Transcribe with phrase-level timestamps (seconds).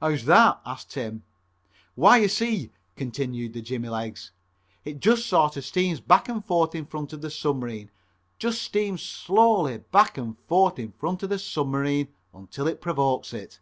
[0.00, 1.22] "How's that?" asked Tim.
[1.94, 4.32] "Why, you see," continued the jimmy legs,
[4.84, 7.92] "it just sort of steams back and forth in front of the submarine,
[8.40, 13.60] just steams slowly back and forth in front of the submarine until it provokes it."